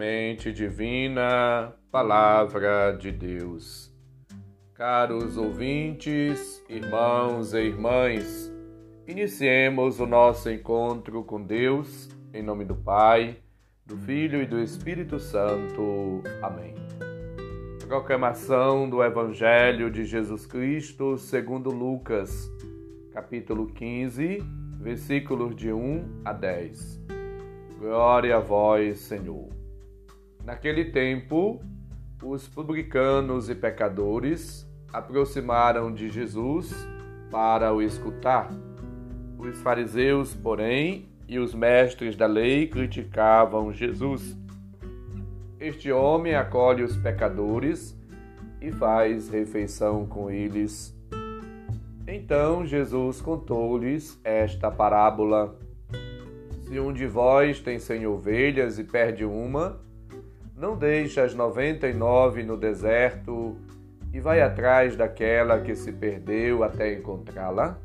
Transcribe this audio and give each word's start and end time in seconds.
Semente 0.00 0.50
Divina, 0.50 1.74
Palavra 1.92 2.96
de 2.98 3.12
Deus. 3.12 3.94
Caros 4.72 5.36
ouvintes, 5.36 6.64
irmãos 6.70 7.52
e 7.52 7.58
irmãs, 7.58 8.50
iniciemos 9.06 10.00
o 10.00 10.06
nosso 10.06 10.48
encontro 10.48 11.22
com 11.22 11.42
Deus, 11.42 12.08
em 12.32 12.42
nome 12.42 12.64
do 12.64 12.74
Pai, 12.74 13.40
do 13.84 13.94
Filho 13.94 14.40
e 14.40 14.46
do 14.46 14.58
Espírito 14.58 15.20
Santo. 15.20 16.22
Amém. 16.40 16.72
Proclamação 17.86 18.88
do 18.88 19.04
Evangelho 19.04 19.90
de 19.90 20.06
Jesus 20.06 20.46
Cristo 20.46 21.18
segundo 21.18 21.68
Lucas, 21.68 22.50
capítulo 23.12 23.66
15, 23.66 24.38
versículos 24.80 25.54
de 25.54 25.70
1 25.70 26.22
a 26.24 26.32
10. 26.32 27.02
Glória 27.78 28.38
a 28.38 28.40
vós, 28.40 29.00
Senhor. 29.00 29.59
Naquele 30.44 30.86
tempo, 30.86 31.60
os 32.22 32.48
publicanos 32.48 33.48
e 33.48 33.54
pecadores 33.54 34.68
aproximaram 34.92 35.92
de 35.92 36.08
Jesus 36.08 36.74
para 37.30 37.72
o 37.72 37.80
escutar. 37.80 38.50
Os 39.38 39.60
fariseus, 39.62 40.34
porém, 40.34 41.08
e 41.28 41.38
os 41.38 41.54
mestres 41.54 42.16
da 42.16 42.26
lei 42.26 42.66
criticavam 42.66 43.72
Jesus. 43.72 44.36
Este 45.60 45.92
homem 45.92 46.34
acolhe 46.34 46.82
os 46.82 46.96
pecadores 46.96 47.96
e 48.60 48.72
faz 48.72 49.28
refeição 49.28 50.06
com 50.06 50.30
eles. 50.30 50.94
Então 52.06 52.66
Jesus 52.66 53.20
contou-lhes 53.20 54.20
esta 54.24 54.70
parábola 54.70 55.56
se 56.62 56.78
um 56.80 56.92
de 56.92 57.06
vós 57.06 57.60
tem 57.60 57.78
cem 57.78 58.06
ovelhas 58.06 58.78
e 58.78 58.84
perde 58.84 59.24
uma, 59.24 59.80
não 60.60 60.76
deixa 60.76 61.24
as 61.24 61.34
noventa 61.34 61.88
e 61.88 61.94
nove 61.94 62.42
no 62.42 62.56
deserto 62.56 63.56
e 64.12 64.20
vai 64.20 64.42
atrás 64.42 64.94
daquela 64.94 65.60
que 65.60 65.74
se 65.74 65.90
perdeu 65.90 66.62
até 66.62 66.92
encontrá-la? 66.92 67.78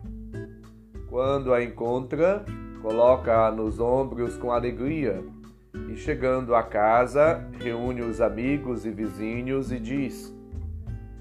Quando 1.07 1.53
a 1.53 1.63
encontra, 1.63 2.43
coloca-a 2.81 3.49
nos 3.49 3.79
ombros 3.79 4.37
com 4.37 4.51
alegria 4.51 5.23
e, 5.89 5.95
chegando 5.95 6.53
à 6.53 6.63
casa, 6.63 7.47
reúne 7.59 8.01
os 8.01 8.19
amigos 8.19 8.85
e 8.85 8.91
vizinhos 8.91 9.71
e 9.71 9.79
diz: 9.79 10.35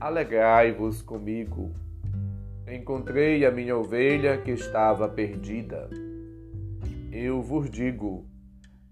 Alegrai-vos 0.00 1.02
comigo. 1.02 1.72
Encontrei 2.66 3.46
a 3.46 3.52
minha 3.52 3.76
ovelha 3.76 4.38
que 4.38 4.50
estava 4.50 5.08
perdida 5.08 5.88
eu 7.14 7.40
vos 7.40 7.70
digo: 7.70 8.26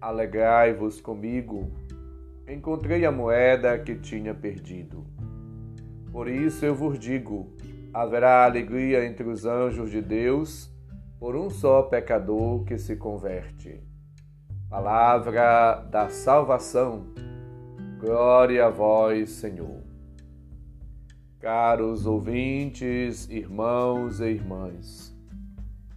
Alegrai-vos 0.00 1.00
comigo, 1.00 1.72
encontrei 2.46 3.04
a 3.04 3.10
moeda 3.10 3.76
que 3.80 3.96
tinha 3.96 4.32
perdido. 4.32 5.04
Por 6.12 6.28
isso 6.28 6.64
eu 6.64 6.72
vos 6.72 6.98
digo: 7.00 7.52
haverá 7.92 8.44
alegria 8.44 9.04
entre 9.04 9.28
os 9.28 9.44
anjos 9.44 9.90
de 9.90 10.00
Deus 10.00 10.70
por 11.18 11.34
um 11.34 11.50
só 11.50 11.82
pecador 11.82 12.64
que 12.64 12.78
se 12.78 12.94
converte. 12.94 13.82
Palavra 14.70 15.80
da 15.90 16.08
salvação. 16.08 17.06
Glória 17.98 18.66
a 18.66 18.70
vós, 18.70 19.30
Senhor. 19.30 19.82
Caros 21.40 22.06
ouvintes, 22.06 23.28
irmãos 23.28 24.20
e 24.20 24.26
irmãs, 24.26 25.16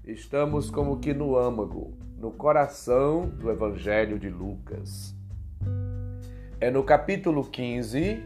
estamos 0.04 0.72
como 0.72 1.00
que 1.00 1.14
no 1.14 1.38
âmago 1.38 2.01
no 2.22 2.30
coração 2.30 3.28
do 3.28 3.50
Evangelho 3.50 4.20
de 4.20 4.30
Lucas. 4.30 5.16
É 6.60 6.70
no 6.70 6.84
capítulo 6.84 7.44
15 7.44 8.24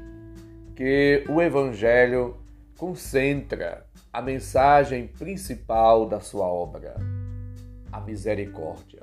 que 0.75 1.23
o 1.29 1.41
Evangelho 1.41 2.35
concentra 2.77 3.85
a 4.11 4.21
mensagem 4.21 5.07
principal 5.07 6.05
da 6.09 6.19
sua 6.19 6.45
obra, 6.45 6.95
a 7.89 8.01
misericórdia. 8.01 8.99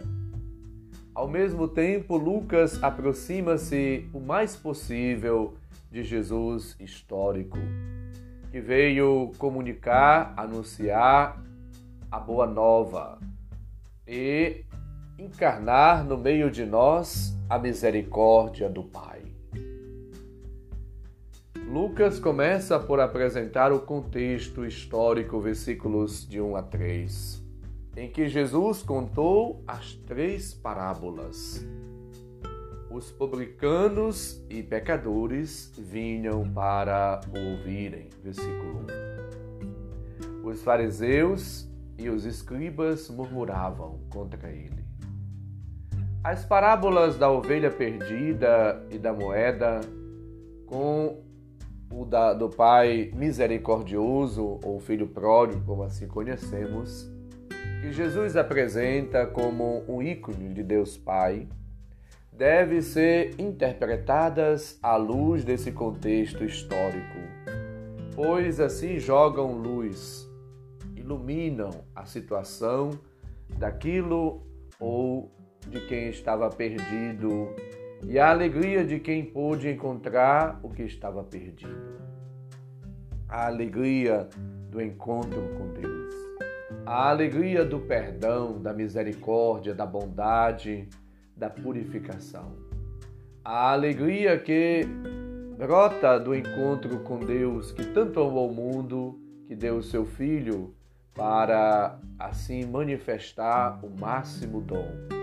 Ao 1.14 1.26
mesmo 1.26 1.66
tempo, 1.66 2.18
Lucas 2.18 2.82
aproxima-se 2.82 4.06
o 4.12 4.20
mais 4.20 4.56
possível 4.56 5.54
de 5.90 6.02
Jesus 6.02 6.76
histórico, 6.78 7.56
que 8.50 8.60
veio 8.60 9.32
comunicar, 9.38 10.34
anunciar 10.36 11.42
a 12.10 12.20
boa 12.20 12.46
nova 12.46 13.18
e 14.06 14.66
encarnar 15.22 16.04
no 16.04 16.18
meio 16.18 16.50
de 16.50 16.64
nós 16.66 17.36
a 17.48 17.58
misericórdia 17.58 18.68
do 18.68 18.82
Pai. 18.82 19.22
Lucas 21.68 22.18
começa 22.18 22.78
por 22.78 23.00
apresentar 23.00 23.72
o 23.72 23.80
contexto 23.80 24.66
histórico, 24.66 25.40
versículos 25.40 26.28
de 26.28 26.40
1 26.40 26.56
a 26.56 26.62
3, 26.62 27.42
em 27.96 28.10
que 28.10 28.28
Jesus 28.28 28.82
contou 28.82 29.62
as 29.66 29.94
três 29.94 30.52
parábolas. 30.52 31.64
Os 32.90 33.10
publicanos 33.10 34.44
e 34.50 34.62
pecadores 34.62 35.72
vinham 35.78 36.52
para 36.52 37.20
ouvirem. 37.34 38.10
Versículo 38.22 38.84
1. 40.42 40.46
Os 40.46 40.62
fariseus 40.62 41.66
e 41.96 42.10
os 42.10 42.26
escribas 42.26 43.08
murmuravam 43.08 44.00
contra 44.10 44.50
ele. 44.50 44.81
As 46.24 46.44
parábolas 46.44 47.18
da 47.18 47.28
ovelha 47.28 47.68
perdida 47.68 48.80
e 48.92 48.96
da 48.96 49.12
moeda, 49.12 49.80
com 50.66 51.20
o 51.90 52.04
da, 52.04 52.32
do 52.32 52.48
pai 52.48 53.10
misericordioso, 53.12 54.60
ou 54.62 54.78
filho 54.78 55.08
pródigo, 55.08 55.64
como 55.66 55.82
assim 55.82 56.06
conhecemos, 56.06 57.10
que 57.80 57.90
Jesus 57.90 58.36
apresenta 58.36 59.26
como 59.26 59.82
um 59.88 60.00
ícone 60.00 60.54
de 60.54 60.62
Deus 60.62 60.96
Pai, 60.96 61.48
deve 62.32 62.82
ser 62.82 63.34
interpretadas 63.36 64.78
à 64.80 64.94
luz 64.94 65.42
desse 65.42 65.72
contexto 65.72 66.44
histórico, 66.44 67.18
pois 68.14 68.60
assim 68.60 68.96
jogam 69.00 69.56
luz, 69.56 70.30
iluminam 70.94 71.84
a 71.96 72.04
situação 72.04 72.90
daquilo 73.58 74.46
ou 74.78 75.41
de 75.68 75.80
quem 75.86 76.08
estava 76.08 76.48
perdido 76.50 77.54
e 78.04 78.18
a 78.18 78.30
alegria 78.30 78.84
de 78.84 78.98
quem 78.98 79.24
pôde 79.24 79.68
encontrar 79.68 80.58
o 80.62 80.68
que 80.68 80.82
estava 80.82 81.22
perdido. 81.22 82.00
A 83.28 83.46
alegria 83.46 84.28
do 84.68 84.82
encontro 84.82 85.40
com 85.56 85.72
Deus. 85.72 86.14
A 86.84 87.10
alegria 87.10 87.64
do 87.64 87.78
perdão, 87.78 88.60
da 88.60 88.72
misericórdia, 88.72 89.72
da 89.72 89.86
bondade, 89.86 90.88
da 91.36 91.48
purificação. 91.48 92.56
A 93.44 93.72
alegria 93.72 94.38
que 94.38 94.84
brota 95.56 96.18
do 96.18 96.34
encontro 96.34 97.00
com 97.00 97.18
Deus, 97.20 97.70
que 97.70 97.86
tanto 97.86 98.20
amou 98.20 98.50
o 98.50 98.54
mundo, 98.54 99.18
que 99.46 99.54
deu 99.54 99.76
o 99.76 99.82
seu 99.82 100.04
Filho 100.04 100.74
para 101.14 101.98
assim 102.18 102.66
manifestar 102.66 103.78
o 103.84 103.90
máximo 104.00 104.60
dom 104.60 105.21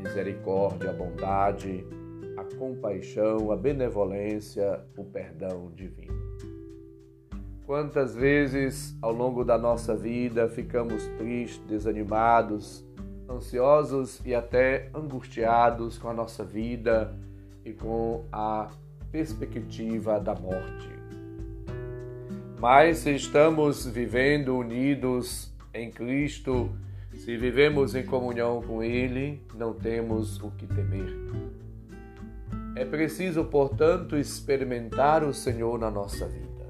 misericórdia, 0.00 0.90
a 0.90 0.92
bondade, 0.92 1.84
a 2.36 2.56
compaixão, 2.56 3.52
a 3.52 3.56
benevolência, 3.56 4.80
o 4.96 5.04
perdão 5.04 5.70
divino. 5.74 6.18
Quantas 7.66 8.14
vezes 8.16 8.96
ao 9.00 9.12
longo 9.12 9.44
da 9.44 9.56
nossa 9.56 9.94
vida 9.94 10.48
ficamos 10.48 11.06
tristes, 11.18 11.60
desanimados, 11.68 12.84
ansiosos 13.28 14.20
e 14.24 14.34
até 14.34 14.90
angustiados 14.92 15.96
com 15.96 16.08
a 16.08 16.12
nossa 16.12 16.44
vida 16.44 17.14
e 17.64 17.72
com 17.72 18.24
a 18.32 18.70
perspectiva 19.12 20.18
da 20.18 20.34
morte. 20.34 20.88
Mas 22.58 22.98
se 22.98 23.14
estamos 23.14 23.86
vivendo 23.86 24.56
unidos 24.56 25.52
em 25.72 25.90
Cristo, 25.90 26.70
se 27.20 27.36
vivemos 27.36 27.94
em 27.94 28.02
comunhão 28.02 28.62
com 28.62 28.82
Ele, 28.82 29.42
não 29.54 29.74
temos 29.74 30.40
o 30.40 30.50
que 30.52 30.66
temer. 30.66 31.14
É 32.74 32.82
preciso, 32.82 33.44
portanto, 33.44 34.16
experimentar 34.16 35.22
o 35.22 35.34
Senhor 35.34 35.78
na 35.78 35.90
nossa 35.90 36.26
vida. 36.26 36.66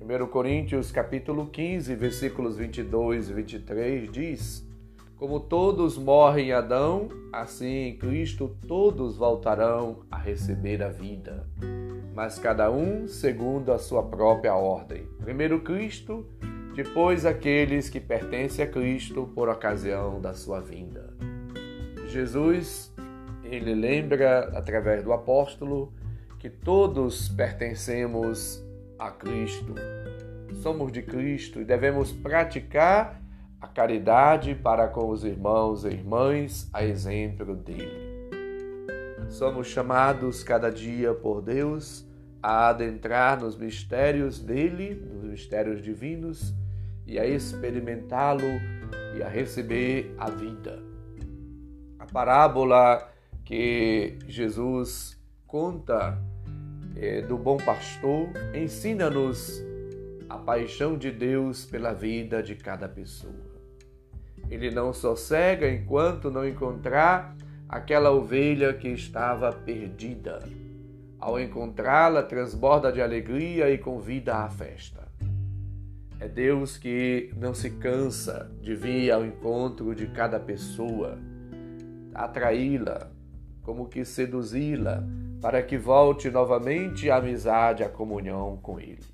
1 0.00 0.26
Coríntios 0.28 0.92
capítulo 0.92 1.48
15, 1.48 1.96
versículos 1.96 2.56
22 2.56 3.28
e 3.28 3.32
23 3.32 4.12
diz: 4.12 4.64
Como 5.16 5.40
todos 5.40 5.98
morrem 5.98 6.50
em 6.50 6.52
Adão, 6.52 7.08
assim 7.32 7.88
em 7.88 7.98
Cristo 7.98 8.56
todos 8.68 9.16
voltarão 9.16 10.02
a 10.08 10.16
receber 10.16 10.80
a 10.80 10.90
vida, 10.90 11.44
mas 12.14 12.38
cada 12.38 12.70
um 12.70 13.08
segundo 13.08 13.72
a 13.72 13.78
sua 13.78 14.04
própria 14.04 14.54
ordem. 14.54 15.08
Primeiro 15.18 15.60
Cristo, 15.60 16.24
depois 16.74 17.26
aqueles 17.26 17.88
que 17.88 18.00
pertencem 18.00 18.64
a 18.64 18.68
Cristo 18.68 19.30
por 19.34 19.48
ocasião 19.48 20.20
da 20.20 20.34
sua 20.34 20.60
vinda. 20.60 21.12
Jesus 22.06 22.92
ele 23.44 23.74
lembra, 23.74 24.50
através 24.56 25.02
do 25.02 25.12
apóstolo, 25.12 25.92
que 26.38 26.48
todos 26.48 27.28
pertencemos 27.28 28.64
a 28.98 29.10
Cristo. 29.10 29.74
Somos 30.62 30.92
de 30.92 31.02
Cristo 31.02 31.60
e 31.60 31.64
devemos 31.64 32.12
praticar 32.12 33.20
a 33.60 33.66
caridade 33.66 34.54
para 34.54 34.88
com 34.88 35.10
os 35.10 35.24
irmãos 35.24 35.84
e 35.84 35.88
irmãs, 35.88 36.68
a 36.72 36.84
exemplo 36.84 37.54
dele. 37.54 38.10
Somos 39.28 39.66
chamados 39.66 40.42
cada 40.42 40.70
dia 40.70 41.12
por 41.12 41.42
Deus 41.42 42.06
a 42.42 42.68
adentrar 42.68 43.40
nos 43.40 43.56
mistérios 43.56 44.38
dele, 44.38 44.94
nos 44.94 45.24
mistérios 45.24 45.82
divinos, 45.82 46.54
e 47.06 47.18
a 47.18 47.26
experimentá-lo 47.26 48.48
e 49.16 49.22
a 49.22 49.28
receber 49.28 50.14
a 50.18 50.30
vida. 50.30 50.82
A 51.98 52.06
parábola 52.06 53.10
que 53.44 54.16
Jesus 54.28 55.20
conta 55.46 56.18
é, 56.96 57.22
do 57.22 57.36
bom 57.36 57.56
pastor 57.56 58.28
ensina-nos 58.54 59.60
a 60.28 60.38
paixão 60.38 60.96
de 60.96 61.10
Deus 61.10 61.64
pela 61.64 61.92
vida 61.92 62.42
de 62.42 62.54
cada 62.54 62.88
pessoa. 62.88 63.50
Ele 64.48 64.70
não 64.70 64.92
sossega 64.92 65.68
enquanto 65.68 66.30
não 66.30 66.46
encontrar 66.46 67.36
aquela 67.68 68.10
ovelha 68.10 68.72
que 68.72 68.88
estava 68.88 69.52
perdida. 69.52 70.40
Ao 71.20 71.38
encontrá-la, 71.38 72.22
transborda 72.22 72.90
de 72.90 73.02
alegria 73.02 73.70
e 73.70 73.76
convida 73.76 74.36
à 74.36 74.48
festa. 74.48 75.06
É 76.18 76.26
Deus 76.26 76.78
que 76.78 77.30
não 77.36 77.52
se 77.52 77.70
cansa 77.70 78.50
de 78.62 78.74
vir 78.74 79.10
ao 79.10 79.24
encontro 79.24 79.94
de 79.94 80.06
cada 80.06 80.40
pessoa, 80.40 81.18
atraí-la, 82.14 83.10
como 83.62 83.88
que 83.88 84.04
seduzi-la 84.04 85.04
para 85.42 85.62
que 85.62 85.76
volte 85.76 86.30
novamente 86.30 87.10
à 87.10 87.16
amizade, 87.16 87.82
à 87.82 87.88
comunhão 87.88 88.58
com 88.62 88.80
Ele. 88.80 89.04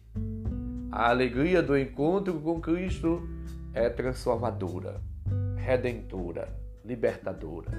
A 0.91 1.11
alegria 1.11 1.63
do 1.63 1.77
encontro 1.77 2.35
com 2.41 2.61
Cristo 2.61 3.29
é 3.75 3.89
transformadora, 3.89 5.01
redentora, 5.57 6.49
libertadora. 6.85 7.71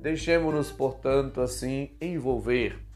Deixemos-nos, 0.00 0.70
portanto, 0.70 1.40
assim 1.40 1.90
envolver 2.00 2.89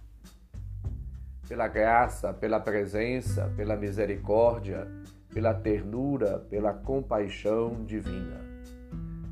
pela 1.49 1.69
graça, 1.69 2.32
pela 2.32 2.61
presença, 2.61 3.52
pela 3.56 3.76
misericórdia, 3.76 4.87
pela 5.32 5.55
ternura, 5.55 6.38
pela 6.50 6.73
compaixão 6.73 7.85
divina 7.85 8.55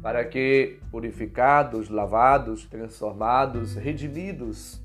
para 0.02 0.24
que, 0.24 0.80
purificados, 0.90 1.88
lavados, 1.88 2.66
transformados, 2.66 3.76
redimidos, 3.76 4.82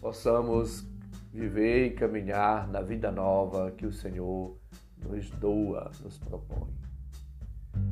possamos 0.00 0.86
viver 1.32 1.86
e 1.86 1.90
caminhar 1.90 2.68
na 2.68 2.80
vida 2.80 3.10
nova 3.10 3.72
que 3.72 3.84
o 3.84 3.92
Senhor 3.92 4.56
nos 5.04 5.28
doa, 5.30 5.90
nos 6.00 6.16
propõe. 6.16 6.70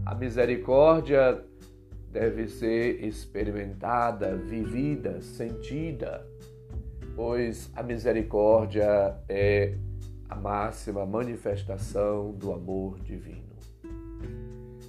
A 0.07 0.15
misericórdia 0.15 1.45
deve 2.13 2.47
ser 2.47 3.05
experimentada, 3.05 4.37
vivida, 4.37 5.21
sentida, 5.23 6.25
pois 7.21 7.71
a 7.77 7.83
misericórdia 7.83 9.15
é 9.29 9.75
a 10.27 10.35
máxima 10.35 11.05
manifestação 11.05 12.33
do 12.33 12.51
amor 12.51 12.99
divino. 13.01 13.59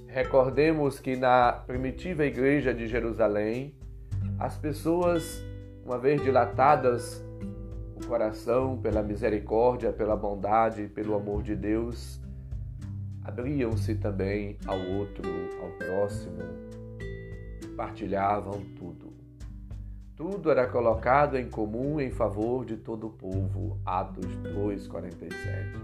Recordemos 0.06 0.98
que 0.98 1.14
na 1.14 1.52
primitiva 1.52 2.24
igreja 2.24 2.72
de 2.72 2.88
Jerusalém, 2.88 3.74
as 4.38 4.56
pessoas, 4.56 5.44
uma 5.84 5.98
vez 5.98 6.22
dilatadas 6.22 7.22
o 8.02 8.06
coração 8.06 8.78
pela 8.78 9.02
misericórdia, 9.02 9.92
pela 9.92 10.16
bondade, 10.16 10.88
pelo 10.88 11.14
amor 11.14 11.42
de 11.42 11.54
Deus, 11.54 12.18
abriam-se 13.22 13.96
também 13.96 14.56
ao 14.66 14.78
outro, 14.78 15.30
ao 15.60 15.68
próximo, 15.72 16.38
partilhavam 17.76 18.58
tudo. 18.78 19.11
Tudo 20.22 20.52
era 20.52 20.68
colocado 20.68 21.36
em 21.36 21.48
comum 21.50 22.00
em 22.00 22.08
favor 22.08 22.64
de 22.64 22.76
todo 22.76 23.08
o 23.08 23.10
povo. 23.10 23.80
Atos 23.84 24.24
2:47. 24.36 25.82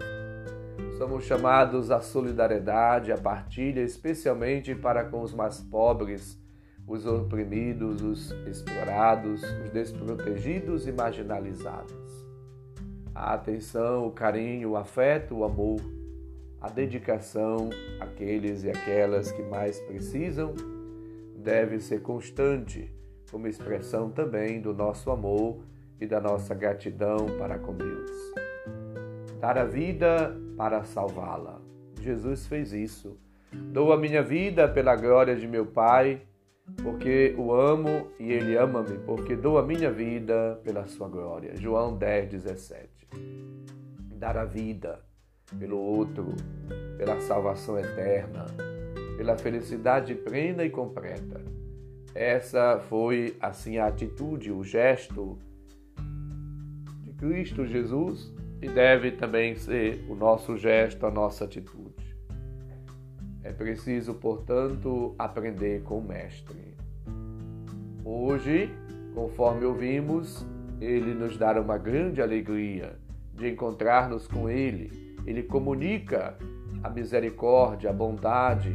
Somos 0.96 1.25
chamados 1.25 1.90
à 1.90 2.00
solidariedade, 2.00 3.11
à 3.11 3.19
partilha, 3.19 3.81
especialmente 3.81 4.76
para 4.76 5.05
com 5.06 5.23
os 5.23 5.35
mais 5.35 5.61
pobres, 5.61 6.40
os 6.87 7.05
oprimidos, 7.05 8.00
os 8.00 8.31
explorados, 8.46 9.43
os 9.43 9.70
desprotegidos 9.70 10.87
e 10.87 10.93
marginalizados. 10.93 12.25
A 13.12 13.35
atenção, 13.35 14.06
o 14.06 14.12
carinho, 14.12 14.70
o 14.70 14.76
afeto, 14.76 15.35
o 15.35 15.44
amor, 15.44 15.81
a 16.61 16.69
dedicação 16.69 17.70
àqueles 17.99 18.62
e 18.62 18.70
aquelas 18.70 19.32
que 19.32 19.43
mais 19.43 19.81
precisam 19.81 20.55
deve 21.37 21.81
ser 21.81 22.02
constante, 22.02 22.96
como 23.31 23.47
expressão 23.47 24.11
também 24.11 24.61
do 24.61 24.73
nosso 24.73 25.11
amor 25.11 25.59
e 26.01 26.07
da 26.07 26.21
nossa 26.21 26.55
gratidão 26.55 27.27
para 27.39 27.59
com 27.59 27.75
Deus. 27.75 28.11
Dar 29.41 29.59
a 29.59 29.64
vida 29.64 30.37
para 30.57 30.85
salvá-la. 30.85 31.61
Jesus 32.00 32.47
fez 32.47 32.73
isso. 32.73 33.17
Dou 33.52 33.93
a 33.93 33.97
minha 33.97 34.23
vida 34.23 34.69
pela 34.69 34.97
glória 34.97 35.35
de 35.37 35.47
meu 35.47 35.67
Pai, 35.67 36.23
porque 36.83 37.35
o 37.38 37.52
amo 37.52 38.09
e 38.19 38.33
ele 38.33 38.57
ama-me, 38.57 38.99
porque 38.99 39.35
dou 39.35 39.59
a 39.59 39.62
minha 39.62 39.91
vida 39.91 40.61
pela 40.62 40.87
sua 40.87 41.09
glória. 41.09 41.57
João 41.57 41.97
10, 41.97 42.31
17. 42.31 42.88
Dar 44.14 44.37
a 44.37 44.45
vida 44.45 45.00
pelo 45.59 45.79
outro, 45.79 46.35
pela 46.99 47.21
salvação 47.21 47.79
eterna, 47.79 48.47
pela 49.17 49.37
felicidade 49.37 50.14
plena 50.14 50.64
e 50.64 50.71
completa. 50.71 51.58
Essa 52.19 52.81
foi 52.81 53.37
assim 53.41 53.79
a 53.79 53.87
atitude, 53.87 54.51
o 54.51 54.65
gesto 54.65 55.39
de 57.01 57.13
Cristo 57.13 57.65
Jesus 57.65 58.35
e 58.61 58.69
deve 58.69 59.13
também 59.13 59.55
ser 59.55 60.05
o 60.09 60.17
nosso 60.17 60.57
gesto, 60.57 61.07
a 61.07 61.13
nossa 61.13 61.45
atitude. 61.45 62.19
É 63.45 63.53
preciso, 63.53 64.15
portanto, 64.15 65.15
aprender 65.17 65.85
com 65.85 66.01
o 66.01 66.03
Mestre. 66.03 66.75
Hoje, 68.05 68.69
conforme 69.15 69.65
ouvimos, 69.65 70.45
ele 70.81 71.15
nos 71.15 71.39
dá 71.39 71.53
uma 71.61 71.79
grande 71.79 72.21
alegria 72.21 72.99
de 73.33 73.49
encontrar-nos 73.49 74.27
com 74.27 74.51
Ele. 74.51 75.17
Ele 75.25 75.45
comunica 75.45 76.37
a 76.83 76.91
misericórdia, 76.91 77.91
a 77.91 77.93
bondade 77.93 78.75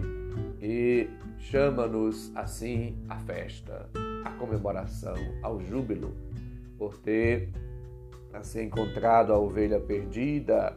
e 0.62 1.10
chama-nos 1.44 2.32
assim 2.36 2.96
à 3.10 3.18
festa, 3.18 3.90
à 4.24 4.32
comemoração, 4.32 5.16
ao 5.42 5.60
júbilo, 5.62 6.16
por 6.78 6.98
ter 6.98 7.50
a 8.34 8.42
ser 8.42 8.64
encontrado 8.64 9.32
a 9.32 9.38
ovelha 9.38 9.80
perdida, 9.80 10.76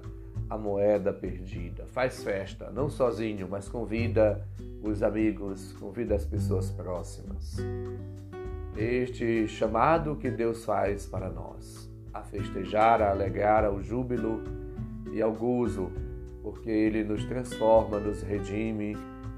a 0.51 0.59
moeda 0.59 1.13
perdida. 1.13 1.87
Faz 1.87 2.23
festa, 2.23 2.71
não 2.71 2.91
sozinho, 2.91 3.49
mas 3.49 3.69
convida 3.69 4.47
os 4.83 5.03
amigos, 5.03 5.73
convida 5.75 6.15
as 6.17 6.27
pessoas 6.27 6.71
próximas. 6.71 7.57
Este 8.77 9.49
chamado 9.49 10.17
que 10.17 10.31
Deus 10.31 10.65
faz 10.65 11.07
para 11.07 11.31
nós, 11.31 11.91
a 12.13 12.23
festejar, 12.23 13.01
a 13.01 13.11
alegrar, 13.11 13.65
ao 13.65 13.81
júbilo 13.81 14.43
e 15.13 15.23
ao 15.23 15.33
gozo, 15.33 15.91
porque 16.43 16.69
Ele 16.71 17.03
nos 17.05 17.25
transforma, 17.25 17.99
nos 17.99 18.23
redime, 18.23 18.95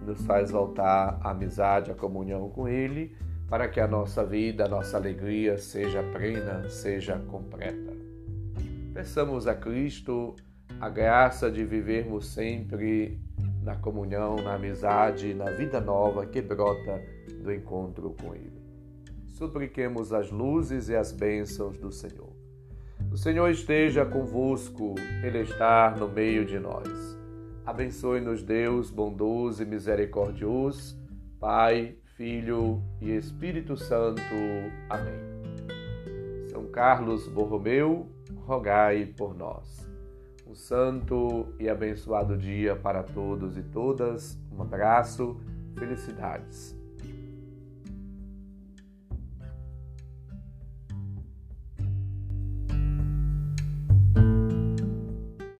nos 0.09 0.23
faz 0.23 0.51
voltar 0.51 1.21
à 1.23 1.31
amizade, 1.31 1.91
à 1.91 1.95
comunhão 1.95 2.49
com 2.49 2.67
Ele, 2.67 3.15
para 3.49 3.69
que 3.69 3.79
a 3.79 3.87
nossa 3.87 4.25
vida, 4.25 4.65
a 4.65 4.69
nossa 4.69 4.97
alegria 4.97 5.59
seja 5.59 6.03
plena, 6.03 6.69
seja 6.69 7.19
completa. 7.29 7.93
Peçamos 8.93 9.47
a 9.47 9.55
Cristo 9.55 10.35
a 10.81 10.89
graça 10.89 11.51
de 11.51 11.65
vivermos 11.65 12.27
sempre 12.27 13.21
na 13.63 13.77
comunhão, 13.77 14.37
na 14.37 14.55
amizade, 14.55 15.35
na 15.35 15.51
vida 15.51 15.81
nova 15.81 16.25
que 16.25 16.41
brota 16.41 17.03
do 17.43 17.53
encontro 17.53 18.15
com 18.21 18.35
Ele. 18.35 18.59
supliquemos 19.35 20.13
as 20.13 20.33
luzes 20.33 20.89
e 20.89 20.97
as 20.97 21.13
bênçãos 21.13 21.79
do 21.79 21.93
Senhor. 21.93 22.33
O 23.13 23.17
Senhor 23.17 23.49
esteja 23.49 24.05
convosco, 24.05 24.95
Ele 25.23 25.41
está 25.41 25.95
no 25.97 26.09
meio 26.09 26.45
de 26.45 26.59
nós. 26.59 27.18
Abençoe-nos, 27.69 28.43
Deus 28.43 28.91
bondoso 28.91 29.63
e 29.63 29.67
misericordioso, 29.67 30.99
Pai, 31.39 31.99
Filho 32.17 32.83
e 32.99 33.11
Espírito 33.11 33.77
Santo. 33.77 34.23
Amém. 34.89 35.13
São 36.51 36.65
Carlos 36.69 37.29
Borromeu, 37.29 38.09
rogai 38.47 39.05
por 39.05 39.37
nós. 39.37 39.87
Um 40.47 40.55
santo 40.55 41.53
e 41.61 41.69
abençoado 41.69 42.39
dia 42.39 42.75
para 42.75 43.03
todos 43.03 43.59
e 43.59 43.63
todas. 43.63 44.41
Um 44.51 44.63
abraço, 44.63 45.39
felicidades. 45.79 46.78